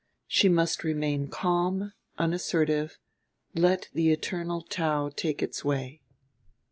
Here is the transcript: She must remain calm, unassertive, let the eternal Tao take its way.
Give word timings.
She 0.27 0.49
must 0.49 0.83
remain 0.83 1.27
calm, 1.27 1.93
unassertive, 2.17 2.97
let 3.53 3.87
the 3.93 4.09
eternal 4.11 4.63
Tao 4.63 5.09
take 5.09 5.43
its 5.43 5.63
way. 5.63 6.01